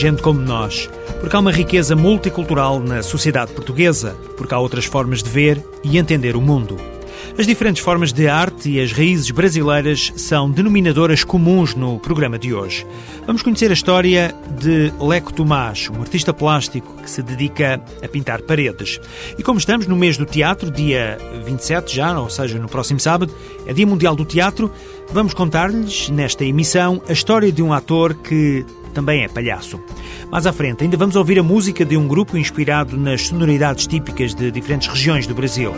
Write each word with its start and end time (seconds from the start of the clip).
gente 0.00 0.22
como 0.22 0.40
nós, 0.40 0.88
porque 1.20 1.36
há 1.36 1.38
uma 1.38 1.52
riqueza 1.52 1.94
multicultural 1.94 2.80
na 2.80 3.02
sociedade 3.02 3.52
portuguesa, 3.52 4.16
porque 4.34 4.54
há 4.54 4.58
outras 4.58 4.86
formas 4.86 5.22
de 5.22 5.28
ver 5.28 5.62
e 5.84 5.98
entender 5.98 6.36
o 6.36 6.40
mundo. 6.40 6.89
As 7.40 7.46
diferentes 7.46 7.82
formas 7.82 8.12
de 8.12 8.28
arte 8.28 8.68
e 8.68 8.78
as 8.78 8.92
raízes 8.92 9.30
brasileiras 9.30 10.12
são 10.14 10.50
denominadoras 10.50 11.24
comuns 11.24 11.74
no 11.74 11.98
programa 11.98 12.38
de 12.38 12.52
hoje. 12.52 12.86
Vamos 13.26 13.40
conhecer 13.40 13.70
a 13.70 13.72
história 13.72 14.34
de 14.58 14.92
Leco 15.00 15.32
Tomás, 15.32 15.88
um 15.88 16.02
artista 16.02 16.34
plástico 16.34 16.94
que 17.02 17.08
se 17.08 17.22
dedica 17.22 17.82
a 18.04 18.08
pintar 18.08 18.42
paredes. 18.42 19.00
E 19.38 19.42
como 19.42 19.58
estamos 19.58 19.86
no 19.86 19.96
mês 19.96 20.18
do 20.18 20.26
teatro, 20.26 20.70
dia 20.70 21.16
27 21.46 21.96
já, 21.96 22.20
ou 22.20 22.28
seja, 22.28 22.58
no 22.58 22.68
próximo 22.68 23.00
sábado, 23.00 23.34
é 23.64 23.72
Dia 23.72 23.86
Mundial 23.86 24.14
do 24.14 24.26
Teatro, 24.26 24.70
vamos 25.10 25.32
contar-lhes 25.32 26.10
nesta 26.10 26.44
emissão 26.44 27.00
a 27.08 27.12
história 27.14 27.50
de 27.50 27.62
um 27.62 27.72
ator 27.72 28.12
que 28.12 28.66
também 28.92 29.24
é 29.24 29.28
palhaço. 29.28 29.80
Mais 30.30 30.46
à 30.46 30.52
frente, 30.52 30.84
ainda 30.84 30.98
vamos 30.98 31.16
ouvir 31.16 31.38
a 31.38 31.42
música 31.42 31.86
de 31.86 31.96
um 31.96 32.06
grupo 32.06 32.36
inspirado 32.36 32.98
nas 32.98 33.28
sonoridades 33.28 33.86
típicas 33.86 34.34
de 34.34 34.50
diferentes 34.50 34.88
regiões 34.88 35.26
do 35.26 35.34
Brasil. 35.34 35.72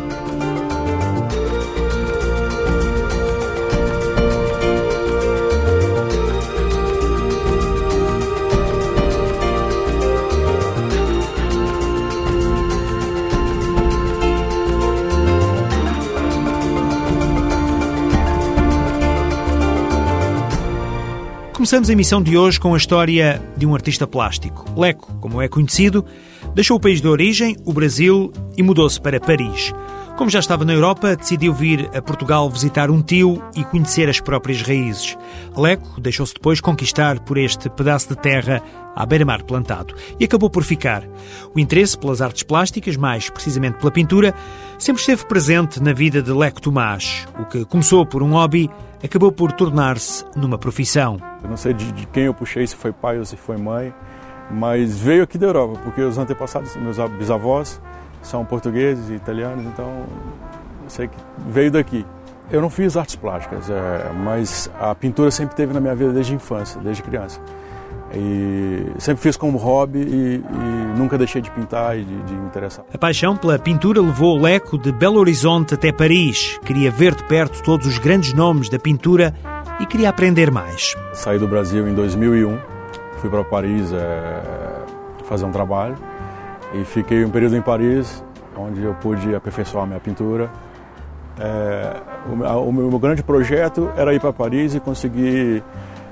Começamos 21.72 21.88
a 21.88 21.92
emissão 21.94 22.22
de 22.22 22.36
hoje 22.36 22.60
com 22.60 22.74
a 22.74 22.76
história 22.76 23.42
de 23.56 23.64
um 23.64 23.74
artista 23.74 24.06
plástico. 24.06 24.66
Leco, 24.78 25.10
como 25.22 25.40
é 25.40 25.48
conhecido, 25.48 26.04
deixou 26.54 26.76
o 26.76 26.80
país 26.80 27.00
de 27.00 27.08
origem, 27.08 27.56
o 27.64 27.72
Brasil, 27.72 28.30
e 28.58 28.62
mudou-se 28.62 29.00
para 29.00 29.18
Paris. 29.18 29.72
Como 30.16 30.30
já 30.30 30.38
estava 30.38 30.64
na 30.64 30.74
Europa, 30.74 31.16
decidiu 31.16 31.54
vir 31.54 31.90
a 31.96 32.02
Portugal 32.02 32.48
visitar 32.48 32.90
um 32.90 33.02
tio 33.02 33.42
e 33.56 33.64
conhecer 33.64 34.08
as 34.08 34.20
próprias 34.20 34.60
raízes. 34.62 35.16
Leco 35.56 36.00
deixou-se 36.00 36.34
depois 36.34 36.60
conquistar 36.60 37.18
por 37.20 37.38
este 37.38 37.70
pedaço 37.70 38.10
de 38.10 38.16
terra 38.16 38.62
à 38.94 39.06
beira-mar 39.06 39.42
plantado 39.42 39.94
e 40.20 40.24
acabou 40.24 40.50
por 40.50 40.64
ficar. 40.64 41.02
O 41.54 41.58
interesse 41.58 41.96
pelas 41.96 42.20
artes 42.20 42.42
plásticas, 42.42 42.96
mais 42.96 43.30
precisamente 43.30 43.78
pela 43.78 43.90
pintura, 43.90 44.34
sempre 44.78 45.00
esteve 45.00 45.24
presente 45.24 45.82
na 45.82 45.92
vida 45.92 46.22
de 46.22 46.30
Leco 46.30 46.60
Tomás. 46.60 47.26
O 47.40 47.46
que 47.46 47.64
começou 47.64 48.04
por 48.04 48.22
um 48.22 48.32
hobby 48.32 48.70
acabou 49.02 49.32
por 49.32 49.50
tornar-se 49.52 50.24
numa 50.36 50.58
profissão. 50.58 51.18
Eu 51.42 51.48
não 51.48 51.56
sei 51.56 51.72
de, 51.72 51.90
de, 51.90 52.06
quem 52.06 52.24
eu 52.24 52.34
puxei, 52.34 52.66
se 52.66 52.76
foi 52.76 52.92
pai 52.92 53.18
ou 53.18 53.24
se 53.24 53.36
foi 53.36 53.56
mãe, 53.56 53.92
mas 54.50 54.98
veio 54.98 55.22
aqui 55.22 55.38
da 55.38 55.46
Europa, 55.46 55.80
porque 55.82 56.02
os 56.02 56.18
antepassados, 56.18 56.76
meus 56.76 56.98
bisavós, 57.18 57.80
são 58.22 58.44
portugueses 58.44 59.10
e 59.10 59.14
italianos, 59.14 59.64
então 59.66 60.04
sei 60.88 61.08
que 61.08 61.16
veio 61.48 61.70
daqui. 61.70 62.06
Eu 62.50 62.60
não 62.60 62.68
fiz 62.68 62.96
artes 62.96 63.16
plásticas, 63.16 63.70
é, 63.70 64.12
mas 64.24 64.70
a 64.78 64.94
pintura 64.94 65.30
sempre 65.30 65.56
teve 65.56 65.72
na 65.72 65.80
minha 65.80 65.94
vida 65.94 66.12
desde 66.12 66.32
a 66.32 66.36
infância, 66.36 66.80
desde 66.80 67.02
criança. 67.02 67.40
E 68.14 68.92
sempre 68.98 69.22
fiz 69.22 69.38
como 69.38 69.56
hobby 69.56 70.00
e, 70.00 70.36
e 70.36 70.98
nunca 70.98 71.16
deixei 71.16 71.40
de 71.40 71.50
pintar 71.50 71.98
e 71.98 72.04
de, 72.04 72.22
de, 72.24 72.34
me 72.34 72.46
interessar. 72.46 72.84
A 72.92 72.98
paixão 72.98 73.36
pela 73.36 73.58
pintura 73.58 74.02
levou 74.02 74.38
o 74.38 74.42
Leco 74.42 74.76
de 74.76 74.92
Belo 74.92 75.18
Horizonte 75.18 75.72
até 75.72 75.90
Paris. 75.90 76.58
Queria 76.62 76.90
ver 76.90 77.14
de 77.14 77.24
perto 77.24 77.62
todos 77.62 77.86
os 77.86 77.96
grandes 77.96 78.34
nomes 78.34 78.68
da 78.68 78.78
pintura 78.78 79.34
e 79.80 79.86
queria 79.86 80.10
aprender 80.10 80.50
mais. 80.50 80.94
Saí 81.14 81.38
do 81.38 81.48
Brasil 81.48 81.88
em 81.88 81.94
2001, 81.94 82.58
fui 83.16 83.30
para 83.30 83.42
Paris 83.44 83.90
é, 83.94 84.42
fazer 85.24 85.46
um 85.46 85.50
trabalho 85.50 85.96
e 86.74 86.84
fiquei 86.84 87.24
um 87.24 87.30
período 87.30 87.56
em 87.56 87.62
Paris, 87.62 88.22
onde 88.56 88.82
eu 88.82 88.94
pude 88.94 89.34
aperfeiçoar 89.34 89.86
minha 89.86 90.00
pintura. 90.00 90.50
É, 91.38 91.96
o, 92.28 92.68
o 92.68 92.72
meu 92.72 92.98
grande 92.98 93.22
projeto 93.22 93.90
era 93.96 94.12
ir 94.14 94.20
para 94.20 94.32
Paris 94.32 94.74
e 94.74 94.80
conseguir 94.80 95.62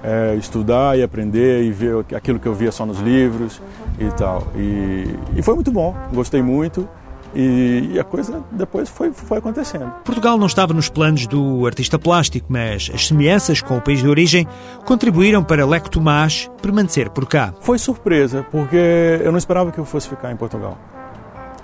é, 0.03 0.34
estudar 0.37 0.99
e 0.99 1.03
aprender 1.03 1.62
e 1.62 1.70
ver 1.70 2.04
aquilo 2.15 2.38
que 2.38 2.47
eu 2.47 2.54
via 2.54 2.72
só 2.72 2.87
nos 2.87 3.00
livros 3.00 3.60
e 3.99 4.10
tal. 4.12 4.47
E, 4.56 5.15
e 5.37 5.43
foi 5.43 5.54
muito 5.54 5.70
bom, 5.70 5.94
gostei 6.12 6.43
muito. 6.43 6.88
E, 7.34 7.98
a 7.98 8.04
coisa 8.04 8.42
depois 8.50 8.88
foi, 8.88 9.12
foi 9.12 9.38
acontecendo. 9.38 9.91
Portugal 10.04 10.36
não 10.36 10.46
estava 10.46 10.72
nos 10.72 10.88
planos 10.88 11.26
do 11.26 11.64
artista 11.66 11.98
plástico, 11.98 12.46
mas 12.48 12.91
as 12.92 13.06
semelhanças 13.06 13.62
com 13.62 13.76
o 13.76 13.80
país 13.80 14.00
de 14.00 14.08
origem 14.08 14.46
contribuíram 14.84 15.42
para 15.42 15.66
Leco 15.66 15.90
Tomás 15.90 16.50
permanecer 16.60 17.10
por 17.10 17.26
cá. 17.26 17.54
Foi 17.60 17.78
surpresa, 17.78 18.44
porque 18.50 19.20
eu 19.22 19.30
não 19.30 19.38
esperava 19.38 19.70
que 19.70 19.78
eu 19.78 19.84
fosse 19.84 20.08
ficar 20.08 20.32
em 20.32 20.36
Portugal. 20.36 20.76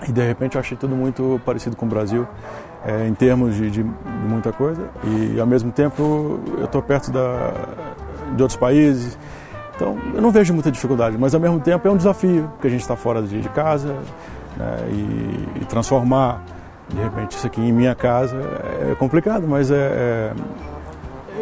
E 0.07 0.11
de 0.11 0.25
repente 0.25 0.55
eu 0.55 0.61
achei 0.61 0.77
tudo 0.77 0.95
muito 0.95 1.41
parecido 1.45 1.75
com 1.75 1.85
o 1.85 1.89
Brasil, 1.89 2.27
é, 2.85 3.07
em 3.07 3.13
termos 3.13 3.55
de, 3.55 3.69
de, 3.69 3.83
de 3.83 4.27
muita 4.27 4.53
coisa. 4.53 4.89
E 5.03 5.39
ao 5.39 5.47
mesmo 5.47 5.71
tempo 5.71 6.39
eu 6.57 6.65
estou 6.65 6.81
perto 6.81 7.11
da, 7.11 7.51
de 8.35 8.41
outros 8.41 8.57
países. 8.57 9.17
Então, 9.75 9.95
eu 10.13 10.21
não 10.21 10.31
vejo 10.31 10.53
muita 10.53 10.71
dificuldade, 10.71 11.17
mas 11.19 11.35
ao 11.35 11.41
mesmo 11.41 11.59
tempo 11.59 11.87
é 11.87 11.91
um 11.91 11.97
desafio, 11.97 12.49
porque 12.53 12.65
a 12.65 12.69
gente 12.69 12.81
está 12.81 12.95
fora 12.95 13.21
de, 13.21 13.41
de 13.41 13.49
casa 13.49 13.95
né, 14.57 14.77
e, 14.91 15.61
e, 15.61 15.65
transformar, 15.65 16.43
de 16.89 17.01
repente, 17.01 17.37
isso 17.37 17.47
aqui 17.47 17.61
em 17.61 17.71
minha 17.71 17.95
casa 17.95 18.37
é 18.89 18.95
complicado, 18.95 19.47
mas 19.47 19.71
é, 19.71 19.75
é 19.75 20.33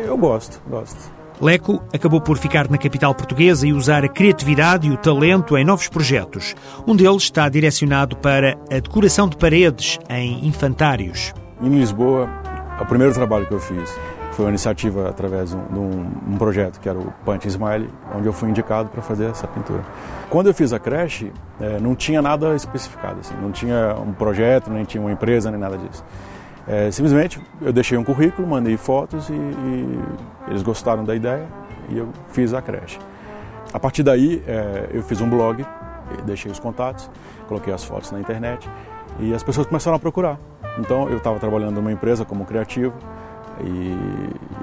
eu 0.08 0.18
gosto, 0.18 0.62
gosto. 0.70 1.14
Leco 1.42 1.84
acabou 1.94 2.22
por 2.22 2.38
ficar 2.38 2.70
na 2.70 2.78
capital 2.78 3.14
portuguesa 3.14 3.68
e 3.68 3.74
usar 3.74 4.06
a 4.06 4.08
criatividade 4.08 4.88
e 4.88 4.92
o 4.92 4.98
talento 4.98 5.58
em 5.58 5.66
novos 5.66 5.90
projetos. 5.90 6.56
Um 6.88 6.96
deles 6.96 7.24
está 7.24 7.50
direcionado 7.50 8.16
para 8.16 8.58
a 8.72 8.80
decoração 8.80 9.28
de 9.28 9.36
paredes 9.36 10.00
em 10.10 10.48
infantários. 10.48 11.34
Em 11.62 11.70
Lisboa, 11.70 12.30
é 12.80 12.82
o 12.82 12.86
primeiro 12.86 13.14
trabalho 13.14 13.46
que 13.46 13.54
eu 13.54 13.60
fiz 13.60 13.94
foi 14.36 14.44
uma 14.44 14.52
iniciativa 14.52 15.10
através 15.10 15.52
de 15.52 15.56
um, 15.56 16.12
um 16.28 16.38
projeto 16.38 16.82
que 16.82 16.90
era 16.90 17.00
o 17.00 17.10
Punch 17.24 17.48
Smile, 17.48 17.90
onde 18.14 18.28
eu 18.28 18.34
fui 18.34 18.50
indicado 18.50 18.90
para 18.90 19.02
fazer 19.02 19.30
essa 19.30 19.48
pintura. 19.48 19.82
Quando 20.30 20.48
eu 20.48 20.54
fiz 20.54 20.74
a 20.74 20.80
creche, 20.80 21.32
é, 21.60 21.80
não 21.80 21.96
tinha 21.96 22.22
nada 22.22 22.54
especificado, 22.54 23.22
assim, 23.22 23.34
não 23.42 23.50
tinha 23.54 23.96
um 23.96 24.12
projeto, 24.12 24.70
nem 24.70 24.84
tinha 24.84 25.02
uma 25.02 25.12
empresa, 25.12 25.50
nem 25.50 25.60
nada 25.60 25.78
disso. 25.78 26.04
É, 26.68 26.92
simplesmente 26.92 27.40
eu 27.62 27.72
deixei 27.72 27.98
um 27.98 28.04
currículo, 28.04 28.46
mandei 28.46 28.76
fotos 28.76 29.30
e, 29.30 29.34
e, 29.34 30.00
eles 30.50 30.64
gostaram 30.64 31.06
da 31.06 31.16
ideia 31.16 31.48
e 31.88 31.98
eu 31.98 32.10
fiz 32.28 32.54
a 32.54 32.62
creche. 32.62 33.00
A 33.72 33.80
partir 33.80 34.04
daí 34.04 34.44
é, 34.46 34.90
eu 34.92 35.02
fiz 35.02 35.22
um 35.22 35.30
blog, 35.30 35.66
deixei 36.26 36.52
os 36.52 36.60
contatos, 36.60 37.10
coloquei 37.48 37.74
as 37.74 37.86
fotos 37.86 38.12
na 38.12 38.20
internet 38.20 38.70
e 39.18 39.34
as 39.34 39.44
pessoas 39.44 39.66
começaram 39.66 39.96
a 39.96 40.00
procurar. 40.00 40.38
Então 40.78 41.08
eu 41.08 41.18
estava 41.18 41.40
trabalhando 41.40 41.76
numa 41.76 41.92
empresa 41.92 42.26
como 42.26 42.44
criativo, 42.44 42.94
e, 43.64 43.96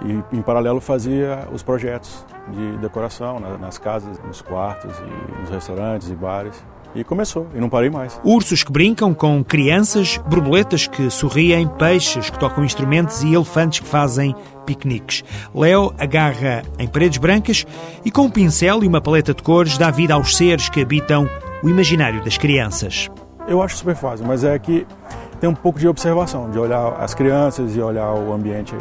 e, 0.07 0.37
em 0.37 0.43
paralelo 0.43 0.81
fazia 0.81 1.49
os 1.53 1.63
projetos 1.63 2.25
de 2.49 2.79
decoração 2.79 3.41
nas 3.41 3.79
casas, 3.79 4.19
nos 4.27 4.43
quartos 4.43 4.95
e 4.99 5.41
nos 5.41 5.51
restaurantes 5.51 6.11
e 6.11 6.15
bares. 6.15 6.63
E 6.95 7.03
começou, 7.03 7.47
e 7.55 7.59
não 7.59 7.71
parei 7.71 7.89
mais. 7.89 8.21
Ursos 8.23 8.63
que 8.63 8.71
brincam 8.71 9.15
com 9.15 9.43
crianças, 9.43 10.19
borboletas 10.29 10.87
que 10.87 11.09
sorriem, 11.09 11.67
peixes 11.67 12.29
que 12.29 12.39
tocam 12.39 12.63
instrumentos 12.63 13.23
e 13.23 13.33
elefantes 13.33 13.81
que 13.81 13.87
fazem 13.87 14.35
piqueniques. 14.67 15.25
Leo 15.55 15.95
agarra 15.99 16.63
em 16.79 16.87
paredes 16.87 17.17
brancas 17.17 17.67
e 18.05 18.11
com 18.11 18.23
um 18.23 18.31
pincel 18.31 18.85
e 18.85 18.87
uma 18.87 19.01
paleta 19.01 19.33
de 19.33 19.43
cores 19.43 19.79
dá 19.79 19.91
vida 19.91 20.13
aos 20.13 20.37
seres 20.37 20.69
que 20.69 20.83
habitam 20.83 21.27
o 21.63 21.69
imaginário 21.69 22.23
das 22.23 22.37
crianças. 22.37 23.09
Eu 23.49 23.63
acho 23.63 23.79
super 23.79 23.97
fácil, 23.97 24.27
mas 24.27 24.45
é 24.45 24.59
que 24.59 24.87
tem 25.43 25.51
um 25.51 25.55
pouco 25.57 25.77
de 25.77 25.89
observação, 25.89 26.49
de 26.53 26.57
olhar 26.57 26.95
as 27.01 27.15
crianças 27.15 27.75
e 27.75 27.81
olhar 27.81 28.15
o 28.15 28.33
ambiente 28.33 28.77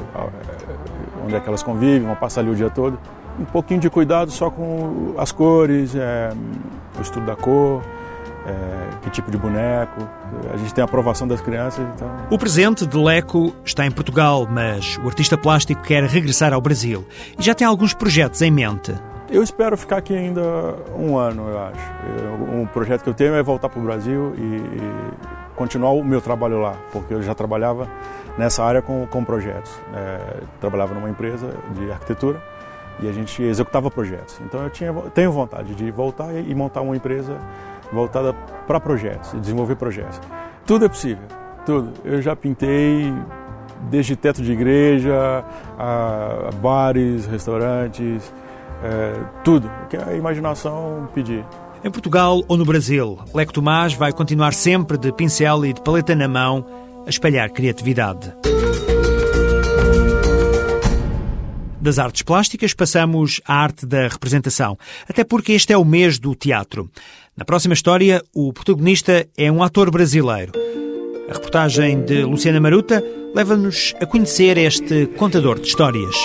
onde 1.25 1.33
é 1.33 1.39
que 1.39 1.47
elas 1.47 1.63
convivem, 1.63 2.05
vão 2.05 2.15
passar 2.15 2.41
ali 2.41 2.51
o 2.51 2.55
dia 2.55 2.69
todo. 2.69 2.99
Um 3.39 3.45
pouquinho 3.45 3.79
de 3.79 3.89
cuidado 3.89 4.29
só 4.29 4.51
com 4.51 5.15
as 5.17 5.31
cores, 5.31 5.95
é, 5.95 6.29
o 6.99 7.01
estudo 7.01 7.25
da 7.25 7.35
cor, 7.35 7.81
é, 8.45 8.99
que 9.01 9.09
tipo 9.09 9.31
de 9.31 9.39
boneco. 9.39 10.07
A 10.53 10.57
gente 10.57 10.71
tem 10.71 10.83
a 10.83 10.85
aprovação 10.85 11.27
das 11.27 11.41
crianças. 11.41 11.83
Então... 11.95 12.07
O 12.29 12.37
presente 12.37 12.85
de 12.85 12.95
Leco 12.95 13.55
está 13.65 13.83
em 13.83 13.91
Portugal, 13.91 14.47
mas 14.47 14.99
o 15.03 15.07
artista 15.07 15.35
plástico 15.35 15.81
quer 15.81 16.03
regressar 16.03 16.53
ao 16.53 16.61
Brasil 16.61 17.03
e 17.39 17.41
já 17.41 17.55
tem 17.55 17.65
alguns 17.65 17.95
projetos 17.95 18.39
em 18.39 18.51
mente. 18.51 18.93
Eu 19.31 19.41
espero 19.41 19.75
ficar 19.75 19.97
aqui 19.97 20.15
ainda 20.15 20.43
um 20.95 21.17
ano, 21.17 21.49
eu 21.49 21.57
acho. 21.57 22.55
Um 22.55 22.67
projeto 22.67 23.01
que 23.01 23.09
eu 23.09 23.15
tenho 23.15 23.33
é 23.33 23.41
voltar 23.41 23.67
para 23.67 23.79
o 23.79 23.83
Brasil 23.83 24.35
e 24.37 25.40
continuar 25.61 25.91
o 25.91 26.03
meu 26.03 26.19
trabalho 26.19 26.59
lá, 26.59 26.75
porque 26.91 27.13
eu 27.13 27.21
já 27.21 27.35
trabalhava 27.35 27.87
nessa 28.35 28.63
área 28.63 28.81
com, 28.81 29.05
com 29.05 29.23
projetos. 29.23 29.71
É, 29.93 30.41
trabalhava 30.59 30.95
numa 30.95 31.07
empresa 31.07 31.53
de 31.75 31.91
arquitetura 31.91 32.41
e 32.99 33.07
a 33.07 33.11
gente 33.11 33.43
executava 33.43 33.91
projetos. 33.91 34.41
Então 34.43 34.63
eu 34.63 34.69
tinha, 34.71 34.91
tenho 35.13 35.31
vontade 35.31 35.75
de 35.75 35.91
voltar 35.91 36.33
e 36.33 36.55
montar 36.55 36.81
uma 36.81 36.95
empresa 36.95 37.37
voltada 37.93 38.33
para 38.65 38.79
projetos, 38.79 39.39
desenvolver 39.39 39.75
projetos. 39.75 40.19
Tudo 40.65 40.85
é 40.85 40.87
possível, 40.87 41.27
tudo. 41.63 41.93
Eu 42.03 42.19
já 42.23 42.35
pintei 42.35 43.13
desde 43.91 44.15
teto 44.15 44.41
de 44.41 44.51
igreja, 44.51 45.45
a 45.77 46.49
bares, 46.59 47.27
restaurantes, 47.27 48.33
é, 48.83 49.13
tudo 49.43 49.69
que 49.89 49.95
a 49.95 50.15
imaginação 50.15 51.07
pedir. 51.13 51.45
Em 51.83 51.89
Portugal 51.89 52.44
ou 52.48 52.57
no 52.57 52.63
Brasil, 52.63 53.18
Leco 53.33 53.51
Tomás 53.51 53.95
vai 53.95 54.13
continuar 54.13 54.54
sempre 54.54 55.00
de 55.00 55.12
pincel 55.12 55.66
e 55.66 55.74
de 55.74 55.81
paleta 55.81 56.16
na 56.16 56.28
mão 56.28 56.63
a 57.07 57.10
espalhar 57.10 57.50
criatividade. 57.50 58.31
Das 61.81 61.98
artes 61.98 62.22
plásticas 62.22 62.75
passamos 62.75 63.42
à 63.48 63.56
arte 63.56 63.88
da 63.88 64.07
representação, 64.07 64.78
até 65.10 65.24
porque 65.24 65.54
este 65.54 65.74
é 65.74 65.78
o 65.78 65.83
mês 65.83 66.19
do 66.19 66.36
teatro. 66.36 66.88
Na 67.36 67.44
próxima 67.44 67.74
história, 67.74 68.24
o 68.31 68.54
protagonista 68.54 69.28
é 69.36 69.51
um 69.51 69.63
ator 69.63 69.89
brasileiro. 69.89 70.51
A 71.28 71.33
reportagem 71.33 72.06
de 72.06 72.24
Luciana 72.24 72.60
Maruta 72.60 73.04
leva-nos 73.33 73.95
a 74.00 74.06
conhecer 74.06 74.56
este 74.60 75.07
contador 75.18 75.60
de 75.60 75.68
histórias. 75.68 76.16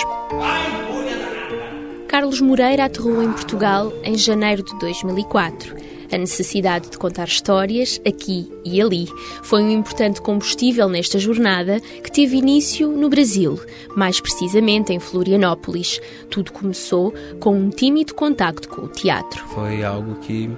Carlos 2.17 2.41
Moreira 2.41 2.85
aterrou 2.85 3.21
em 3.21 3.31
Portugal 3.31 3.93
em 4.03 4.17
janeiro 4.17 4.63
de 4.63 4.75
2004. 4.79 5.75
A 6.11 6.17
necessidade 6.17 6.89
de 6.89 6.97
contar 6.97 7.27
histórias, 7.27 8.01
aqui 8.03 8.51
e 8.65 8.81
ali, 8.81 9.07
foi 9.43 9.61
um 9.61 9.69
importante 9.69 10.19
combustível 10.19 10.89
nesta 10.89 11.19
jornada 11.19 11.79
que 11.79 12.11
teve 12.11 12.37
início 12.37 12.87
no 12.89 13.07
Brasil, 13.07 13.59
mais 13.95 14.19
precisamente 14.19 14.91
em 14.91 14.97
Florianópolis. 14.97 16.01
Tudo 16.27 16.51
começou 16.51 17.13
com 17.39 17.55
um 17.55 17.69
tímido 17.69 18.15
contacto 18.15 18.67
com 18.67 18.81
o 18.81 18.87
teatro. 18.87 19.45
Foi 19.49 19.83
algo 19.83 20.15
que, 20.15 20.49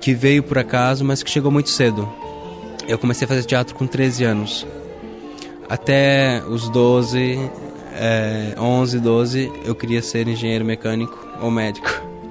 que 0.00 0.14
veio 0.14 0.42
por 0.42 0.56
acaso, 0.56 1.04
mas 1.04 1.22
que 1.22 1.30
chegou 1.30 1.52
muito 1.52 1.68
cedo. 1.68 2.08
Eu 2.88 2.96
comecei 2.98 3.26
a 3.26 3.28
fazer 3.28 3.44
teatro 3.44 3.74
com 3.74 3.86
13 3.86 4.24
anos. 4.24 4.66
Até 5.68 6.42
os 6.48 6.70
12, 6.70 7.38
é, 7.98 8.54
11, 8.58 9.00
12, 9.00 9.52
eu 9.64 9.74
queria 9.74 10.00
ser 10.00 10.28
engenheiro 10.28 10.64
mecânico 10.64 11.26
ou 11.40 11.50
médico. 11.50 11.88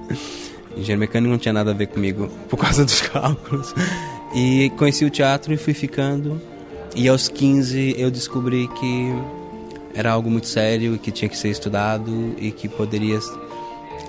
engenheiro 0.76 1.00
mecânico 1.00 1.32
não 1.32 1.38
tinha 1.38 1.54
nada 1.54 1.72
a 1.72 1.74
ver 1.74 1.88
comigo 1.88 2.30
por 2.50 2.58
causa 2.58 2.86
dos 2.86 3.02
cálculos. 3.08 3.74
E 4.34 4.72
conheci 4.78 5.06
o 5.06 5.10
teatro 5.10 5.54
e 5.54 5.58
fui 5.58 5.74
ficando. 5.74 6.42
E 6.96 7.08
aos 7.08 7.28
15 7.28 7.96
eu 7.98 8.10
descobri 8.10 8.68
que 8.80 9.14
era 9.94 10.12
algo 10.12 10.30
muito 10.30 10.48
sério 10.48 10.96
e 10.96 10.98
que 10.98 11.12
tinha 11.12 11.28
que 11.28 11.38
ser 11.38 11.50
estudado 11.50 12.36
e 12.38 12.52
que 12.52 12.68
poderia 12.70 13.20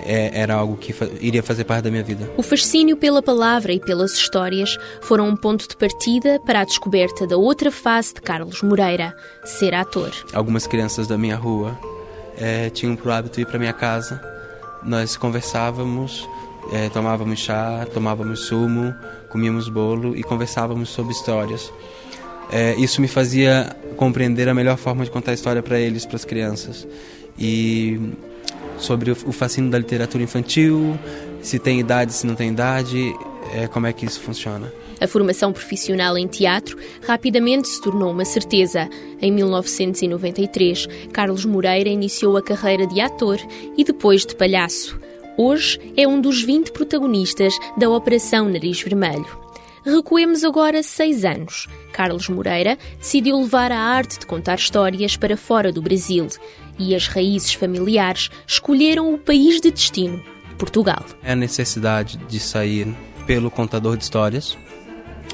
é, 0.05 0.31
era 0.33 0.55
algo 0.55 0.77
que 0.77 0.93
fa 0.93 1.07
iria 1.19 1.43
fazer 1.43 1.63
parte 1.63 1.83
da 1.83 1.91
minha 1.91 2.03
vida. 2.03 2.29
O 2.37 2.43
fascínio 2.43 2.97
pela 2.97 3.21
palavra 3.21 3.73
e 3.73 3.79
pelas 3.79 4.13
histórias 4.13 4.77
foram 5.01 5.27
um 5.27 5.35
ponto 5.35 5.67
de 5.67 5.75
partida 5.75 6.39
para 6.45 6.61
a 6.61 6.63
descoberta 6.63 7.27
da 7.27 7.37
outra 7.37 7.71
face 7.71 8.13
de 8.13 8.21
Carlos 8.21 8.61
Moreira, 8.61 9.15
ser 9.43 9.73
ator. 9.73 10.11
Algumas 10.33 10.67
crianças 10.67 11.07
da 11.07 11.17
minha 11.17 11.35
rua 11.35 11.77
é, 12.37 12.69
tinham 12.69 12.95
por 12.95 13.11
hábito 13.11 13.39
ir 13.39 13.45
para 13.45 13.59
minha 13.59 13.73
casa. 13.73 14.21
Nós 14.83 15.17
conversávamos, 15.17 16.27
é, 16.71 16.89
tomávamos 16.89 17.39
chá, 17.39 17.85
tomávamos 17.93 18.45
sumo, 18.45 18.93
comíamos 19.29 19.67
bolo 19.67 20.15
e 20.15 20.23
conversávamos 20.23 20.89
sobre 20.89 21.11
histórias. 21.11 21.71
É, 22.51 22.75
isso 22.75 23.01
me 23.01 23.07
fazia 23.07 23.75
compreender 23.95 24.49
a 24.49 24.53
melhor 24.53 24.77
forma 24.77 25.03
de 25.03 25.11
contar 25.11 25.31
a 25.31 25.33
história 25.33 25.61
para 25.61 25.79
eles, 25.79 26.05
para 26.05 26.15
as 26.15 26.25
crianças. 26.25 26.87
E 27.37 27.99
sobre 28.79 29.11
o 29.11 29.31
fascínio 29.31 29.69
da 29.69 29.77
literatura 29.77 30.23
infantil, 30.23 30.97
se 31.41 31.59
tem 31.59 31.79
idade, 31.79 32.13
se 32.13 32.25
não 32.25 32.35
tem 32.35 32.49
idade, 32.49 33.13
é, 33.53 33.67
como 33.67 33.87
é 33.87 33.93
que 33.93 34.05
isso 34.05 34.19
funciona. 34.19 34.71
A 34.99 35.07
formação 35.07 35.53
profissional 35.53 36.17
em 36.17 36.27
teatro 36.27 36.77
rapidamente 37.07 37.69
se 37.69 37.81
tornou 37.81 38.11
uma 38.11 38.25
certeza. 38.25 38.89
Em 39.21 39.31
1993, 39.31 40.87
Carlos 41.13 41.45
Moreira 41.45 41.89
iniciou 41.89 42.35
a 42.35 42.41
carreira 42.41 42.85
de 42.85 42.99
ator 42.99 43.39
e 43.77 43.83
depois 43.83 44.25
de 44.25 44.35
palhaço. 44.35 44.99
Hoje 45.37 45.79
é 45.95 46.05
um 46.05 46.19
dos 46.19 46.43
20 46.43 46.73
protagonistas 46.73 47.53
da 47.77 47.89
Operação 47.89 48.49
Nariz 48.49 48.81
Vermelho. 48.81 49.39
Recuemos 49.85 50.43
agora 50.43 50.83
seis 50.83 51.23
anos. 51.23 51.67
Carlos 51.93 52.27
Moreira 52.27 52.77
decidiu 52.97 53.39
levar 53.39 53.71
a 53.71 53.79
arte 53.79 54.19
de 54.19 54.25
contar 54.25 54.55
histórias 54.55 55.15
para 55.15 55.37
fora 55.37 55.71
do 55.71 55.81
Brasil 55.81 56.27
e 56.79 56.95
as 56.95 57.07
raízes 57.07 57.53
familiares 57.53 58.31
escolheram 58.47 59.13
o 59.13 59.17
país 59.17 59.59
de 59.61 59.69
destino, 59.69 60.23
Portugal. 60.57 61.03
É 61.21 61.33
a 61.33 61.35
necessidade 61.35 62.17
de 62.17 62.39
sair 62.39 62.87
pelo 63.27 63.51
contador 63.51 63.97
de 63.97 64.03
histórias, 64.03 64.57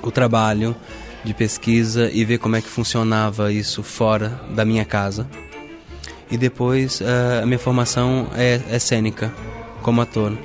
o 0.01 0.11
trabalho 0.11 0.75
de 1.23 1.33
pesquisa 1.33 2.11
e 2.11 2.25
ver 2.25 2.39
como 2.39 2.55
é 2.55 2.61
que 2.61 2.67
funcionava 2.67 3.51
isso 3.51 3.81
fora 3.83 4.41
da 4.55 4.65
minha 4.65 4.83
casa. 4.83 5.27
E 6.29 6.37
depois 6.37 7.01
eh, 7.01 7.41
a 7.43 7.45
minha 7.45 7.59
formação 7.59 8.27
é, 8.35 8.59
é 8.69 8.79
cênica, 8.79 9.33
como 9.81 10.01
ator 10.01 10.35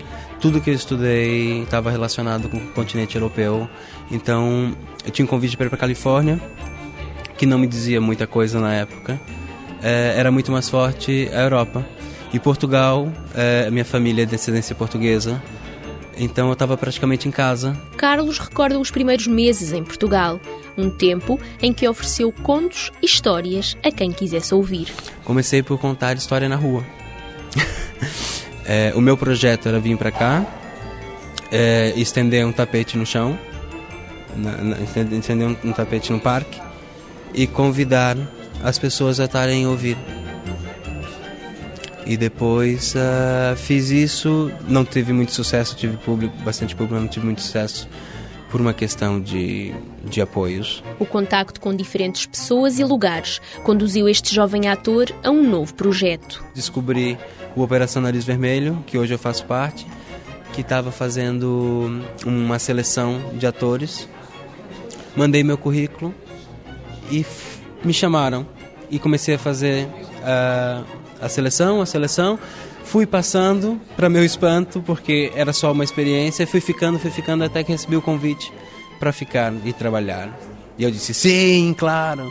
tudo 0.40 0.60
que 0.60 0.70
eu 0.70 0.74
estudei 0.74 1.62
estava 1.62 1.90
relacionado 1.90 2.48
com 2.48 2.56
o 2.56 2.66
continente 2.72 3.14
europeu. 3.14 3.68
Então, 4.10 4.74
eu 5.04 5.10
tinha 5.10 5.24
um 5.24 5.28
convite 5.28 5.56
para 5.56 5.66
ir 5.66 5.68
para 5.68 5.78
Califórnia, 5.78 6.40
que 7.36 7.44
não 7.44 7.58
me 7.58 7.66
dizia 7.66 8.00
muita 8.00 8.26
coisa 8.26 8.58
na 8.58 8.74
época. 8.74 9.20
É, 9.82 10.14
era 10.16 10.30
muito 10.30 10.52
mais 10.52 10.68
forte 10.68 11.28
a 11.32 11.40
Europa. 11.40 11.86
E 12.32 12.38
Portugal, 12.38 13.12
é, 13.34 13.70
minha 13.70 13.84
família 13.84 14.22
é 14.22 14.24
de 14.24 14.32
descendência 14.32 14.74
portuguesa, 14.74 15.42
então 16.16 16.48
eu 16.48 16.52
estava 16.52 16.76
praticamente 16.76 17.26
em 17.26 17.30
casa. 17.30 17.76
Carlos 17.96 18.38
recorda 18.38 18.78
os 18.78 18.90
primeiros 18.90 19.26
meses 19.26 19.72
em 19.72 19.82
Portugal, 19.82 20.38
um 20.76 20.90
tempo 20.90 21.40
em 21.62 21.72
que 21.72 21.88
ofereceu 21.88 22.30
contos 22.30 22.92
e 23.02 23.06
histórias 23.06 23.76
a 23.82 23.90
quem 23.90 24.12
quisesse 24.12 24.54
ouvir. 24.54 24.92
Comecei 25.24 25.62
por 25.62 25.78
contar 25.78 26.16
história 26.16 26.48
na 26.48 26.56
rua. 26.56 26.84
É, 28.64 28.92
o 28.94 29.00
meu 29.00 29.16
projeto 29.16 29.68
era 29.68 29.80
vir 29.80 29.96
para 29.96 30.10
cá, 30.10 30.46
é, 31.50 31.94
estender 31.96 32.46
um 32.46 32.52
tapete 32.52 32.98
no 32.98 33.06
chão, 33.06 33.38
na, 34.36 34.52
na, 34.58 34.76
estender 34.80 35.48
um, 35.48 35.56
um, 35.64 35.72
tapete 35.72 36.12
no 36.12 36.20
parque 36.20 36.60
e 37.34 37.46
convidar 37.46 38.16
as 38.62 38.78
pessoas 38.78 39.20
a 39.20 39.24
estarem 39.24 39.64
a 39.64 39.68
ouvir. 39.68 39.96
E 42.06 42.16
depois 42.16 42.94
uh, 42.94 43.56
fiz 43.56 43.90
isso, 43.90 44.50
não 44.66 44.84
teve 44.84 45.12
muito 45.12 45.32
sucesso, 45.32 45.76
tive 45.76 45.96
público, 45.98 46.36
bastante 46.38 46.74
público, 46.74 46.94
mas 46.94 47.02
não 47.02 47.08
tive 47.08 47.26
muito 47.26 47.40
sucesso 47.40 47.88
por 48.50 48.60
uma 48.60 48.74
questão 48.74 49.20
de, 49.20 49.72
de 50.04 50.20
apoios. 50.20 50.82
O 50.98 51.06
contacto 51.06 51.60
com 51.60 51.74
diferentes 51.74 52.26
pessoas 52.26 52.78
e 52.78 52.84
lugares 52.84 53.40
conduziu 53.62 54.08
este 54.08 54.34
jovem 54.34 54.68
ator 54.68 55.06
a 55.22 55.30
um 55.30 55.48
novo 55.48 55.72
projeto. 55.74 56.44
Descobri 56.54 57.16
o 57.54 57.62
Operação 57.62 58.02
Nariz 58.02 58.24
Vermelho, 58.24 58.82
que 58.86 58.98
hoje 58.98 59.14
eu 59.14 59.18
faço 59.18 59.44
parte, 59.44 59.86
que 60.52 60.62
estava 60.62 60.90
fazendo 60.90 62.02
uma 62.26 62.58
seleção 62.58 63.20
de 63.34 63.46
atores. 63.46 64.08
Mandei 65.16 65.44
meu 65.44 65.56
currículo 65.56 66.12
e 67.10 67.22
me 67.84 67.92
chamaram 67.92 68.46
e 68.90 68.98
comecei 68.98 69.34
a 69.34 69.38
fazer 69.38 69.88
a, 70.22 70.82
a 71.20 71.28
seleção, 71.28 71.80
a 71.80 71.86
seleção. 71.86 72.38
Fui 72.84 73.06
passando, 73.06 73.80
para 73.96 74.08
meu 74.08 74.24
espanto, 74.24 74.82
porque 74.82 75.30
era 75.34 75.52
só 75.52 75.70
uma 75.70 75.84
experiência, 75.84 76.46
fui 76.46 76.60
ficando, 76.60 76.98
fui 76.98 77.10
ficando 77.10 77.44
até 77.44 77.62
que 77.62 77.70
recebi 77.70 77.96
o 77.96 78.02
convite 78.02 78.52
para 78.98 79.12
ficar 79.12 79.52
e 79.64 79.72
trabalhar. 79.72 80.36
E 80.76 80.82
eu 80.82 80.90
disse 80.90 81.14
sim, 81.14 81.74
claro, 81.78 82.30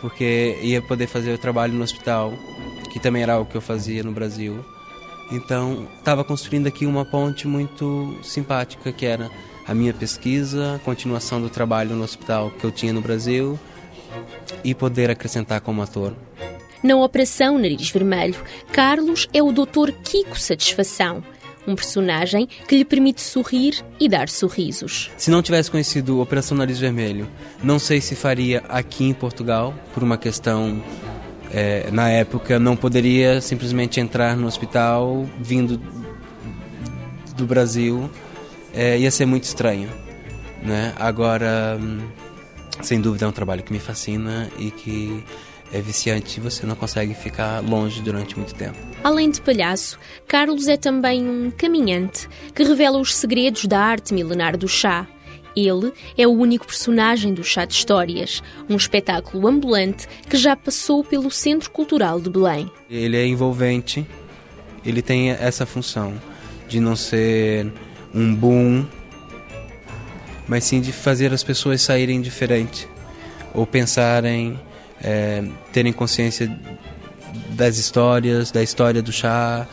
porque 0.00 0.58
ia 0.62 0.82
poder 0.82 1.06
fazer 1.06 1.32
o 1.32 1.38
trabalho 1.38 1.72
no 1.72 1.82
hospital 1.82 2.32
que 2.90 3.00
também 3.00 3.22
era 3.22 3.40
o 3.40 3.44
que 3.44 3.56
eu 3.56 3.60
fazia 3.60 4.04
no 4.04 4.12
Brasil. 4.12 4.64
Então, 5.32 5.88
estava 5.98 6.22
construindo 6.22 6.68
aqui 6.68 6.86
uma 6.86 7.04
ponte 7.04 7.48
muito 7.48 8.16
simpática, 8.22 8.92
que 8.92 9.04
era 9.04 9.28
a 9.66 9.74
minha 9.74 9.92
pesquisa, 9.92 10.76
a 10.76 10.78
continuação 10.78 11.40
do 11.40 11.48
trabalho 11.48 11.96
no 11.96 12.04
hospital 12.04 12.52
que 12.52 12.64
eu 12.64 12.70
tinha 12.70 12.92
no 12.92 13.00
Brasil 13.00 13.58
e 14.62 14.74
poder 14.74 15.10
acrescentar 15.10 15.60
como 15.60 15.82
ator. 15.82 16.14
Na 16.82 16.96
Operação 16.96 17.58
Nariz 17.58 17.90
Vermelho, 17.90 18.36
Carlos 18.70 19.26
é 19.32 19.42
o 19.42 19.52
Dr. 19.52 19.90
Kiko 20.02 20.38
Satisfação, 20.38 21.24
um 21.66 21.74
personagem 21.74 22.46
que 22.68 22.76
lhe 22.76 22.84
permite 22.84 23.22
sorrir 23.22 23.82
e 23.98 24.08
dar 24.08 24.28
sorrisos. 24.28 25.10
Se 25.16 25.30
não 25.30 25.42
tivesse 25.42 25.70
conhecido 25.70 26.20
Operação 26.20 26.56
Nariz 26.56 26.78
Vermelho, 26.78 27.26
não 27.62 27.78
sei 27.78 28.00
se 28.00 28.14
faria 28.14 28.62
aqui 28.68 29.04
em 29.04 29.14
Portugal, 29.14 29.74
por 29.94 30.02
uma 30.02 30.18
questão 30.18 30.82
é, 31.54 31.88
na 31.92 32.10
época 32.10 32.58
não 32.58 32.76
poderia 32.76 33.40
simplesmente 33.40 34.00
entrar 34.00 34.36
no 34.36 34.46
hospital 34.46 35.24
vindo 35.40 35.80
do 37.36 37.46
Brasil, 37.46 38.10
é, 38.74 38.98
ia 38.98 39.10
ser 39.10 39.24
muito 39.24 39.44
estranho. 39.44 39.88
Né? 40.62 40.92
Agora, 40.98 41.78
sem 42.82 43.00
dúvida 43.00 43.24
é 43.24 43.28
um 43.28 43.32
trabalho 43.32 43.62
que 43.62 43.72
me 43.72 43.78
fascina 43.78 44.50
e 44.58 44.70
que 44.70 45.24
é 45.72 45.80
viciante 45.80 46.38
e 46.38 46.42
você 46.42 46.64
não 46.66 46.76
consegue 46.76 47.14
ficar 47.14 47.60
longe 47.60 48.00
durante 48.00 48.36
muito 48.36 48.54
tempo. 48.54 48.78
Além 49.02 49.30
de 49.30 49.40
palhaço, 49.40 49.98
Carlos 50.26 50.68
é 50.68 50.76
também 50.76 51.28
um 51.28 51.50
caminhante 51.50 52.28
que 52.54 52.62
revela 52.62 52.98
os 52.98 53.14
segredos 53.14 53.64
da 53.66 53.80
arte 53.80 54.14
milenar 54.14 54.56
do 54.56 54.68
chá. 54.68 55.06
Ele 55.56 55.92
é 56.18 56.26
o 56.26 56.32
único 56.32 56.66
personagem 56.66 57.32
do 57.32 57.44
Chá 57.44 57.64
de 57.64 57.74
Histórias, 57.74 58.42
um 58.68 58.76
espetáculo 58.76 59.46
ambulante 59.46 60.08
que 60.28 60.36
já 60.36 60.56
passou 60.56 61.04
pelo 61.04 61.30
Centro 61.30 61.70
Cultural 61.70 62.20
de 62.20 62.28
Belém. 62.28 62.68
Ele 62.90 63.16
é 63.16 63.26
envolvente, 63.26 64.04
ele 64.84 65.00
tem 65.00 65.30
essa 65.30 65.64
função 65.64 66.14
de 66.68 66.80
não 66.80 66.96
ser 66.96 67.72
um 68.12 68.34
boom, 68.34 68.84
mas 70.46 70.64
sim 70.64 70.80
de 70.80 70.92
fazer 70.92 71.32
as 71.32 71.42
pessoas 71.42 71.82
saírem 71.82 72.20
diferente 72.20 72.88
ou 73.52 73.66
pensarem 73.66 74.58
é, 75.02 75.44
terem 75.72 75.92
consciência 75.92 76.50
das 77.50 77.76
histórias, 77.76 78.50
da 78.50 78.62
história 78.62 79.02
do 79.02 79.12
chá, 79.12 79.66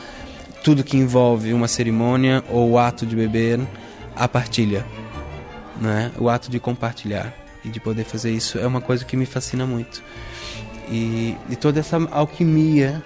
tudo 0.63 0.84
que 0.84 0.98
envolve 0.98 1.54
uma 1.54 1.68
cerimônia 1.68 2.44
ou 2.50 2.72
o 2.72 2.78
ato 2.78 3.06
de 3.06 3.16
beber, 3.16 3.60
a 4.16 4.28
partilha, 4.28 4.86
né? 5.80 6.12
o 6.18 6.30
ato 6.30 6.51
de 6.51 6.60
compartilhar 6.60 7.34
e 7.63 7.70
de 7.70 7.80
poder 7.80 8.04
fazer 8.04 8.32
isso 8.32 8.58
é 8.60 8.68
uma 8.68 8.82
coisa 8.82 9.06
que 9.06 9.16
me 9.16 9.25
fascina 9.25 9.66
muito. 9.66 10.04
E, 10.90 11.36
e 11.50 11.56
toda 11.56 11.80
essa 11.80 11.98
alquimia 12.12 13.01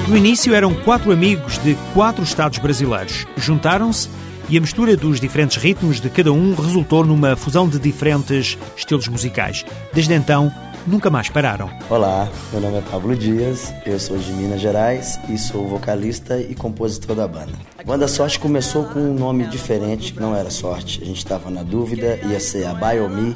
No 0.07 0.15
início 0.15 0.53
eram 0.53 0.71
quatro 0.71 1.11
amigos 1.11 1.57
de 1.57 1.75
quatro 1.91 2.23
estados 2.23 2.59
brasileiros. 2.59 3.25
Juntaram-se 3.37 4.07
e 4.47 4.55
a 4.55 4.61
mistura 4.61 4.95
dos 4.95 5.19
diferentes 5.19 5.57
ritmos 5.57 5.99
de 5.99 6.11
cada 6.11 6.31
um 6.31 6.53
resultou 6.53 7.03
numa 7.03 7.35
fusão 7.35 7.67
de 7.67 7.79
diferentes 7.79 8.55
estilos 8.77 9.07
musicais. 9.07 9.65
Desde 9.91 10.13
então, 10.13 10.53
nunca 10.85 11.09
mais 11.09 11.29
pararam. 11.29 11.71
Olá, 11.89 12.29
meu 12.51 12.61
nome 12.61 12.77
é 12.77 12.81
Pablo 12.81 13.15
Dias, 13.15 13.73
eu 13.83 13.99
sou 13.99 14.15
de 14.15 14.31
Minas 14.33 14.61
Gerais 14.61 15.19
e 15.27 15.39
sou 15.39 15.67
vocalista 15.67 16.39
e 16.39 16.53
compositor 16.53 17.15
da 17.15 17.27
banda. 17.27 17.53
A 17.75 17.83
banda 17.83 18.07
Sorte 18.07 18.37
começou 18.37 18.83
com 18.83 18.99
um 18.99 19.15
nome 19.15 19.47
diferente, 19.47 20.13
não 20.19 20.35
era 20.35 20.51
Sorte. 20.51 21.01
A 21.01 21.05
gente 21.05 21.17
estava 21.17 21.49
na 21.49 21.63
dúvida, 21.63 22.19
ia 22.29 22.39
ser 22.39 22.67
a 22.67 22.75
Baiomi, 22.75 23.35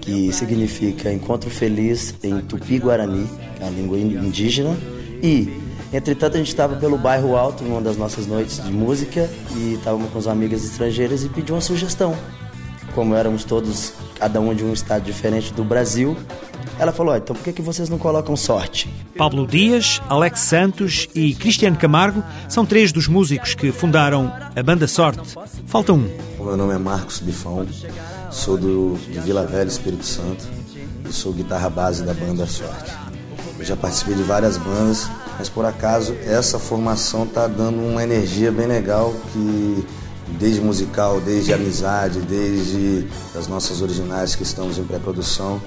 que 0.00 0.32
significa 0.32 1.12
Encontro 1.12 1.50
Feliz 1.50 2.14
em 2.22 2.38
Tupi-Guarani, 2.38 3.28
é 3.60 3.66
a 3.66 3.70
língua 3.70 3.98
indígena, 3.98 4.76
e 5.20 5.63
Entretanto, 5.94 6.34
a 6.34 6.38
gente 6.38 6.48
estava 6.48 6.74
pelo 6.74 6.98
bairro 6.98 7.36
Alto, 7.36 7.62
numa 7.62 7.80
das 7.80 7.96
nossas 7.96 8.26
noites 8.26 8.60
de 8.60 8.72
música, 8.72 9.30
e 9.54 9.74
estávamos 9.74 10.10
com 10.10 10.18
as 10.18 10.26
amigas 10.26 10.64
estrangeiras 10.64 11.22
e 11.22 11.28
pediu 11.28 11.54
uma 11.54 11.60
sugestão. 11.60 12.16
Como 12.96 13.14
éramos 13.14 13.44
todos, 13.44 13.92
cada 14.18 14.40
um 14.40 14.52
de 14.52 14.64
um 14.64 14.72
estado 14.72 15.04
diferente 15.04 15.52
do 15.52 15.62
Brasil, 15.62 16.16
ela 16.80 16.90
falou: 16.90 17.16
então 17.16 17.36
por 17.36 17.44
que, 17.44 17.52
que 17.52 17.62
vocês 17.62 17.88
não 17.88 17.96
colocam 17.96 18.36
sorte? 18.36 18.92
Pablo 19.16 19.46
Dias, 19.46 20.02
Alex 20.08 20.40
Santos 20.40 21.08
e 21.14 21.32
Cristiano 21.32 21.76
Camargo 21.76 22.24
são 22.48 22.66
três 22.66 22.90
dos 22.90 23.06
músicos 23.06 23.54
que 23.54 23.70
fundaram 23.70 24.32
a 24.56 24.62
banda 24.64 24.88
Sorte. 24.88 25.38
Falta 25.66 25.92
um. 25.92 26.10
O 26.40 26.44
meu 26.44 26.56
nome 26.56 26.74
é 26.74 26.78
Marcos 26.78 27.20
Bifão, 27.20 27.64
sou 28.32 28.58
do, 28.58 28.96
de 28.96 29.20
Vila 29.20 29.46
Velha, 29.46 29.68
Espírito 29.68 30.04
Santo, 30.04 30.44
e 31.08 31.12
sou 31.12 31.32
guitarra 31.32 31.70
base 31.70 32.02
da 32.02 32.12
banda 32.12 32.46
Sorte. 32.48 32.92
Eu 33.56 33.64
já 33.64 33.76
participei 33.76 34.16
de 34.16 34.24
várias 34.24 34.56
bandas, 34.56 35.08
mas 35.38 35.48
por 35.48 35.64
acaso 35.64 36.14
essa 36.24 36.58
formação 36.58 37.24
está 37.24 37.46
dando 37.46 37.80
uma 37.80 38.02
energia 38.02 38.50
bem 38.50 38.66
legal 38.66 39.14
que 39.32 39.86
desde 40.38 40.60
musical, 40.60 41.20
desde 41.20 41.52
amizade, 41.52 42.20
desde 42.20 43.06
as 43.36 43.46
nossas 43.46 43.82
originais 43.82 44.34
que 44.34 44.42
estamos 44.42 44.78
em 44.78 44.84
pré-produção, 44.84 45.60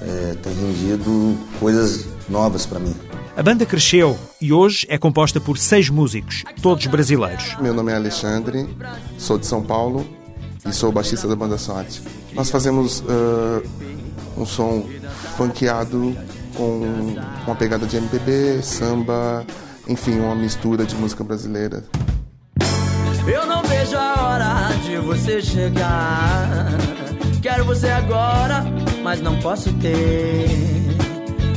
é, 0.00 0.36
tem 0.42 0.54
rendido 0.54 1.36
coisas 1.58 2.06
novas 2.28 2.64
para 2.64 2.78
mim. 2.78 2.94
A 3.36 3.42
banda 3.42 3.64
cresceu 3.64 4.18
e 4.40 4.52
hoje 4.52 4.86
é 4.88 4.98
composta 4.98 5.40
por 5.40 5.56
seis 5.56 5.88
músicos, 5.88 6.44
todos 6.62 6.86
brasileiros. 6.86 7.56
Meu 7.60 7.72
nome 7.72 7.92
é 7.92 7.96
Alexandre, 7.96 8.68
sou 9.18 9.38
de 9.38 9.46
São 9.46 9.62
Paulo 9.62 10.06
e 10.66 10.72
sou 10.72 10.92
baixista 10.92 11.26
da 11.26 11.36
banda 11.36 11.56
Sorte. 11.56 12.02
Nós 12.34 12.50
fazemos 12.50 13.00
uh, 13.00 13.62
um 14.36 14.44
som 14.44 14.84
funkeado 15.36 16.16
com 16.60 17.16
uma 17.46 17.56
pegada 17.56 17.86
de 17.86 17.96
MPB, 17.96 18.60
samba, 18.62 19.46
enfim, 19.88 20.18
uma 20.18 20.34
mistura 20.34 20.84
de 20.84 20.94
música 20.94 21.24
brasileira. 21.24 21.84
Eu 23.26 23.46
não 23.46 23.62
vejo 23.62 23.96
a 23.96 24.22
hora 24.22 24.68
de 24.84 24.98
você 24.98 25.40
chegar. 25.40 26.68
Quero 27.40 27.64
você 27.64 27.88
agora, 27.88 28.62
mas 29.02 29.22
não 29.22 29.38
posso 29.40 29.72
ter. 29.74 30.48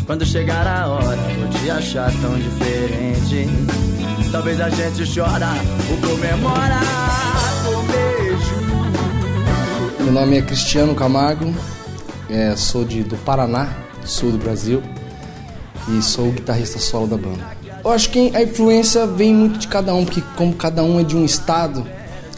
Quando 0.06 0.26
chegar 0.26 0.66
a 0.66 0.88
hora, 0.88 1.18
vou 1.38 1.50
te 1.50 1.70
achar 1.70 2.10
tão 2.22 2.36
diferente. 2.40 3.48
Talvez 4.32 4.62
a 4.62 4.70
gente 4.70 5.14
chora 5.14 5.50
ou 5.92 6.10
comemora 6.10 6.80
com 7.66 7.86
beijo. 7.88 8.56
Meu 10.00 10.14
nome 10.14 10.38
é 10.38 10.42
Cristiano 10.42 10.96
Camargo, 10.96 11.54
é, 12.30 12.56
sou 12.56 12.86
de, 12.86 13.04
do 13.04 13.18
Paraná, 13.18 13.70
sul 14.06 14.32
do 14.32 14.38
Brasil, 14.38 14.82
e 15.90 16.02
sou 16.02 16.30
o 16.30 16.32
guitarrista 16.32 16.80
solo 16.80 17.08
da 17.08 17.18
banda. 17.18 17.58
Eu 17.84 17.92
acho 17.92 18.10
que 18.10 18.34
a 18.36 18.42
influência 18.42 19.06
vem 19.06 19.34
muito 19.34 19.60
de 19.60 19.68
cada 19.68 19.94
um, 19.94 20.06
porque 20.06 20.22
como 20.38 20.54
cada 20.54 20.84
um 20.84 21.00
é 21.00 21.04
de 21.04 21.18
um 21.18 21.26
estado, 21.26 21.86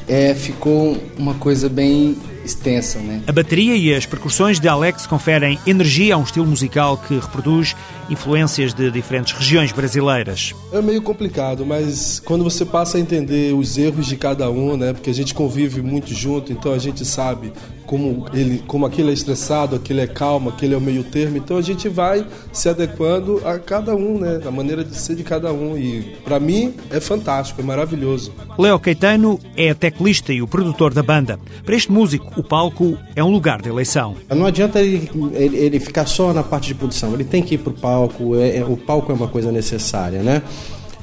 é, 0.08 0.34
ficou 0.34 0.98
uma 1.18 1.36
coisa 1.36 1.70
bem 1.70 2.18
extensa, 2.44 3.00
né? 3.00 3.22
A 3.28 3.32
bateria 3.32 3.76
e 3.76 3.94
as 3.94 4.06
percussões 4.06 4.60
de 4.60 4.68
Alex 4.68 5.08
conferem 5.08 5.60
energia 5.66 6.16
a 6.16 6.18
um 6.18 6.24
estilo 6.24 6.46
musical 6.46 6.98
que 6.98 7.16
reproduz 7.16 7.76
influências 8.10 8.74
de 8.74 8.92
diferentes 8.92 9.34
regiões 9.34 9.72
brasileiras. 9.72 10.54
É 10.72 10.82
meio 10.82 11.02
complicado, 11.02 11.66
mas 11.66 12.22
quando 12.24 12.44
você 12.44 12.64
passa 12.64 12.98
a 12.98 13.02
entender 13.02 13.54
os 13.54 13.78
erros 13.78 14.06
de 14.06 14.16
cada 14.16 14.50
um, 14.50 14.78
né? 14.78 14.94
Porque 14.94 15.10
a 15.10 15.14
gente 15.14 15.34
convive 15.34 15.82
muito 15.82 16.14
junto, 16.14 16.52
então 16.52 16.72
a 16.72 16.78
gente 16.78 17.04
sabe 17.04 17.52
como 17.86 18.26
ele, 18.34 18.64
como 18.68 18.86
aquele 18.86 19.10
é 19.10 19.14
estressado, 19.14 19.76
aquele 19.76 20.02
é 20.02 20.08
calmo, 20.08 20.50
aquele 20.50 20.74
é 20.74 20.78
o 20.78 20.82
meio 20.82 21.04
termo. 21.04 21.38
Então 21.38 21.58
a 21.58 21.62
gente 21.62 21.88
vai 21.88 22.26
se 22.52 22.68
adequando 22.70 23.42
a 23.46 23.60
cada 23.60 23.96
um, 23.96 24.20
né? 24.20 24.42
A 24.46 24.52
maneira 24.52 24.84
de 24.84 24.96
ser 24.96 25.16
de 25.16 25.24
cada 25.24 25.52
um. 25.52 25.78
E 25.78 26.16
para 26.24 26.40
mim 26.40 26.74
é 26.90 27.00
fantástico, 27.00 27.62
é 27.62 27.64
maravilhoso. 27.64 28.34
Léo 28.58 28.80
Caetano 28.80 29.40
é 29.56 29.74
teclista 29.74 30.34
e 30.34 30.42
o 30.42 30.48
produtor 30.48 30.94
da 30.94 31.04
banda. 31.04 31.40
Para 31.64 31.76
este 31.76 31.92
músico, 31.92 32.40
o 32.40 32.44
palco 32.44 32.98
é 33.16 33.24
um 33.24 33.30
lugar 33.30 33.62
de 33.62 33.70
eleição. 33.70 34.16
Não 34.30 34.46
adianta 34.46 34.82
ele, 34.82 35.10
ele, 35.34 35.58
ele 35.58 35.80
ficar 35.80 36.06
só 36.06 36.34
na 36.34 36.44
parte 36.44 36.68
de 36.68 36.76
produção. 36.76 37.14
Ele 37.14 37.24
tem 37.24 37.42
que 37.42 37.56
ir 37.56 37.58
para 37.60 37.72
o 37.72 37.74
palco. 37.74 38.36
É, 38.36 38.58
é, 38.58 38.66
o 38.66 38.78
palco 38.78 39.12
é 39.12 39.16
uma 39.16 39.28
coisa 39.28 39.52
necessária, 39.52 40.22
né? 40.22 40.42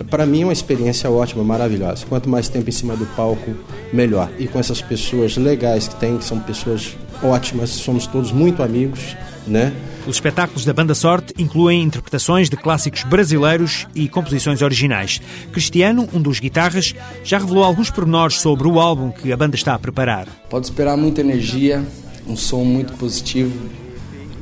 Para 0.05 0.27
mim 0.27 0.43
é 0.43 0.45
uma 0.45 0.53
experiência 0.53 1.11
ótima, 1.11 1.43
maravilhosa. 1.45 2.05
Quanto 2.09 2.29
mais 2.29 2.49
tempo 2.49 2.69
em 2.69 2.73
cima 2.73 2.97
do 2.97 3.07
palco, 3.07 3.55
melhor. 3.93 4.31
E 4.39 4.47
com 4.47 4.59
essas 4.59 4.81
pessoas 4.81 5.37
legais 5.37 5.89
que 5.89 5.97
tem, 5.97 6.19
que 6.19 6.25
são 6.25 6.39
pessoas 6.41 6.97
ótimas, 7.23 7.71
somos 7.71 8.07
todos 8.07 8.33
muito 8.33 8.63
amigos, 8.63 9.17
né? 9.47 9.73
Os 10.07 10.17
espetáculos 10.17 10.65
da 10.65 10.73
Banda 10.73 10.95
Sorte 10.95 11.33
incluem 11.39 11.83
interpretações 11.83 12.51
de 12.51 12.57
clássicos 12.57 13.05
brasileiros 13.05 13.87
e 13.95 14.09
composições 14.09 14.61
originais. 14.61 15.21
Cristiano, 15.53 16.09
um 16.13 16.21
dos 16.21 16.41
guitarras, 16.41 16.93
já 17.23 17.39
revelou 17.39 17.63
alguns 17.63 17.89
pormenores 17.89 18.41
sobre 18.41 18.67
o 18.67 18.81
álbum 18.81 19.13
que 19.13 19.33
a 19.33 19.37
banda 19.37 19.55
está 19.55 19.75
a 19.75 19.79
preparar. 19.79 20.27
Pode 20.51 20.67
esperar 20.67 20.97
muita 20.97 21.21
energia, 21.21 21.85
um 22.27 22.37
som 22.37 22.65
muito 22.65 22.95
positivo, 22.95 23.57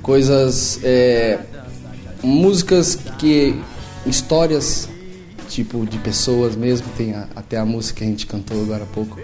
coisas, 0.00 0.80
é, 0.82 1.38
músicas 2.22 2.98
que, 3.18 3.54
histórias 4.06 4.88
tipo 5.50 5.84
de 5.84 5.98
pessoas 5.98 6.56
mesmo, 6.56 6.86
tem 6.96 7.12
a, 7.12 7.26
até 7.34 7.58
a 7.58 7.64
música 7.64 7.98
que 7.98 8.04
a 8.04 8.06
gente 8.06 8.26
cantou 8.26 8.62
agora 8.62 8.84
há 8.84 8.86
pouco, 8.86 9.18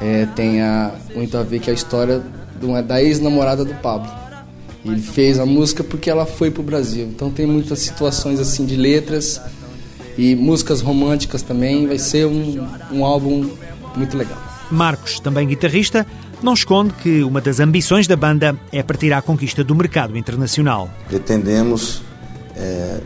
é, 0.00 0.26
tem 0.34 0.62
a, 0.62 0.92
muito 1.14 1.36
a 1.36 1.42
ver 1.42 1.60
com 1.60 1.70
a 1.70 1.74
história 1.74 2.22
de 2.58 2.66
uma, 2.66 2.82
da 2.82 3.02
ex-namorada 3.02 3.64
do 3.64 3.74
Pablo. 3.74 4.10
Ele 4.84 5.00
fez 5.00 5.38
a 5.38 5.46
música 5.46 5.84
porque 5.84 6.10
ela 6.10 6.26
foi 6.26 6.50
pro 6.50 6.62
Brasil. 6.62 7.06
Então 7.06 7.30
tem 7.30 7.46
muitas 7.46 7.78
situações 7.80 8.40
assim 8.40 8.66
de 8.66 8.76
letras 8.76 9.40
e 10.18 10.34
músicas 10.34 10.80
românticas 10.80 11.42
também. 11.42 11.86
Vai 11.86 11.98
ser 11.98 12.26
um, 12.26 12.66
um 12.90 13.04
álbum 13.04 13.48
muito 13.94 14.16
legal. 14.16 14.38
Marcos, 14.70 15.20
também 15.20 15.46
guitarrista, 15.46 16.04
não 16.42 16.54
esconde 16.54 16.94
que 16.94 17.22
uma 17.22 17.40
das 17.40 17.60
ambições 17.60 18.08
da 18.08 18.16
banda 18.16 18.58
é 18.72 18.82
partir 18.82 19.12
à 19.12 19.22
conquista 19.22 19.62
do 19.62 19.74
mercado 19.74 20.18
internacional. 20.18 20.90
Pretendemos 21.06 22.02
é, 22.56 23.00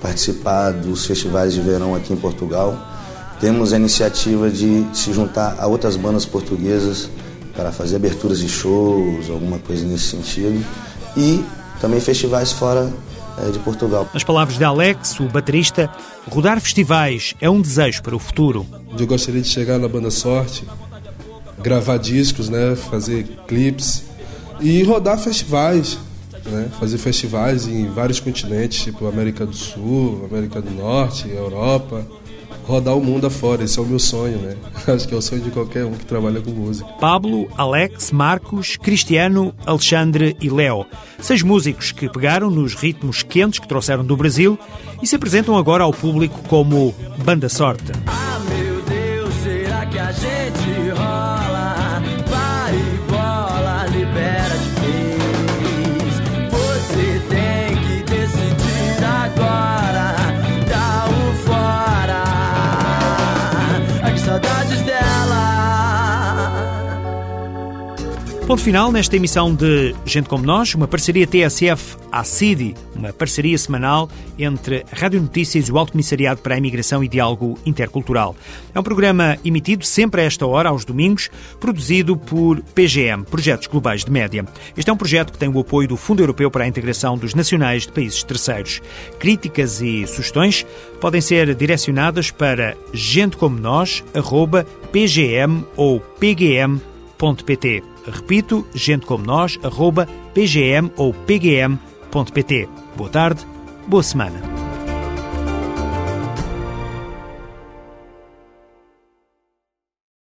participar 0.00 0.72
dos 0.72 1.06
festivais 1.06 1.52
de 1.52 1.60
verão 1.60 1.94
aqui 1.94 2.12
em 2.12 2.16
Portugal. 2.16 2.76
Temos 3.40 3.72
a 3.72 3.76
iniciativa 3.76 4.50
de 4.50 4.86
se 4.92 5.12
juntar 5.12 5.56
a 5.58 5.66
outras 5.66 5.96
bandas 5.96 6.26
portuguesas 6.26 7.08
para 7.54 7.72
fazer 7.72 7.96
aberturas 7.96 8.38
de 8.38 8.48
shows, 8.48 9.28
alguma 9.30 9.58
coisa 9.58 9.84
nesse 9.84 10.04
sentido. 10.04 10.64
E 11.16 11.44
também 11.80 12.00
festivais 12.00 12.52
fora 12.52 12.92
é, 13.38 13.50
de 13.50 13.58
Portugal. 13.60 14.08
Nas 14.12 14.24
palavras 14.24 14.58
de 14.58 14.64
Alex, 14.64 15.18
o 15.20 15.24
baterista, 15.24 15.90
rodar 16.28 16.60
festivais 16.60 17.34
é 17.40 17.48
um 17.48 17.60
desejo 17.60 18.02
para 18.02 18.14
o 18.14 18.18
futuro. 18.18 18.66
Eu 18.98 19.06
gostaria 19.06 19.40
de 19.40 19.48
chegar 19.48 19.78
na 19.78 19.88
banda 19.88 20.10
Sorte, 20.10 20.64
gravar 21.58 21.98
discos, 21.98 22.48
né, 22.48 22.76
fazer 22.76 23.24
clipes 23.46 24.02
e 24.60 24.82
rodar 24.82 25.18
festivais, 25.18 25.98
né? 26.46 26.68
fazer 26.78 26.98
festivais 26.98 27.66
em 27.66 27.86
vários 27.88 28.20
continentes, 28.20 28.84
tipo 28.84 29.06
América 29.06 29.44
do 29.46 29.54
Sul, 29.54 30.28
América 30.30 30.60
do 30.60 30.70
Norte, 30.70 31.28
Europa, 31.28 32.06
rodar 32.64 32.96
o 32.96 33.02
mundo 33.02 33.26
afora. 33.26 33.64
Esse 33.64 33.78
é 33.78 33.82
o 33.82 33.86
meu 33.86 33.98
sonho, 33.98 34.38
né? 34.38 34.56
Acho 34.86 35.06
que 35.06 35.14
é 35.14 35.16
o 35.16 35.22
sonho 35.22 35.42
de 35.42 35.50
qualquer 35.50 35.84
um 35.84 35.92
que 35.92 36.06
trabalha 36.06 36.40
com 36.40 36.50
música. 36.50 36.88
Pablo, 37.00 37.48
Alex, 37.56 38.12
Marcos, 38.12 38.76
Cristiano, 38.76 39.54
Alexandre 39.66 40.36
e 40.40 40.48
Léo. 40.48 40.86
Seis 41.18 41.42
músicos 41.42 41.92
que 41.92 42.08
pegaram 42.08 42.50
nos 42.50 42.74
ritmos 42.74 43.22
quentes 43.22 43.58
que 43.58 43.68
trouxeram 43.68 44.04
do 44.04 44.16
Brasil 44.16 44.58
e 45.02 45.06
se 45.06 45.16
apresentam 45.16 45.56
agora 45.56 45.84
ao 45.84 45.92
público 45.92 46.40
como 46.48 46.94
Banda 47.24 47.48
Sorte. 47.48 47.92
Ah, 48.06 48.40
meu 48.48 48.82
Deus, 48.82 49.34
será 49.42 49.86
que 49.86 49.98
a 49.98 50.12
gente 50.12 50.29
Ponto 68.50 68.62
final 68.62 68.90
nesta 68.90 69.14
emissão 69.14 69.54
de 69.54 69.94
Gente 70.04 70.28
Como 70.28 70.44
Nós, 70.44 70.74
uma 70.74 70.88
parceria 70.88 71.24
TSF-ACIDI, 71.24 72.74
uma 72.96 73.12
parceria 73.12 73.56
semanal 73.56 74.10
entre 74.36 74.84
a 74.90 74.96
Rádio 74.96 75.22
Notícias 75.22 75.68
e 75.68 75.72
o 75.72 75.78
Alto 75.78 75.92
Comissariado 75.92 76.42
para 76.42 76.56
a 76.56 76.58
Imigração 76.58 77.04
e 77.04 77.06
Diálogo 77.06 77.56
Intercultural. 77.64 78.34
É 78.74 78.80
um 78.80 78.82
programa 78.82 79.38
emitido 79.44 79.84
sempre 79.84 80.22
a 80.22 80.24
esta 80.24 80.44
hora, 80.48 80.68
aos 80.68 80.84
domingos, 80.84 81.30
produzido 81.60 82.16
por 82.16 82.60
PGM, 82.74 83.22
Projetos 83.22 83.68
Globais 83.68 84.04
de 84.04 84.10
Média. 84.10 84.44
Este 84.76 84.90
é 84.90 84.92
um 84.92 84.96
projeto 84.96 85.32
que 85.32 85.38
tem 85.38 85.48
o 85.48 85.60
apoio 85.60 85.86
do 85.86 85.96
Fundo 85.96 86.20
Europeu 86.20 86.50
para 86.50 86.64
a 86.64 86.68
Integração 86.68 87.16
dos 87.16 87.36
Nacionais 87.36 87.86
de 87.86 87.92
Países 87.92 88.24
Terceiros. 88.24 88.82
Críticas 89.20 89.80
e 89.80 90.04
sugestões 90.08 90.66
podem 91.00 91.20
ser 91.20 91.54
direcionadas 91.54 92.32
para 92.32 92.76
gentecomonós.pgm 92.92 95.62
ou 95.76 96.00
pgm.pt. 97.20 97.82
Repito, 98.06 98.66
gente 98.74 99.04
como 99.04 99.24
nós, 99.24 99.58
arroba 99.62 100.08
pgm 100.32 100.90
ou 100.96 101.12
pgm.pt. 101.12 102.68
Boa 102.96 103.10
tarde, 103.10 103.46
boa 103.86 104.02
semana. 104.02 104.59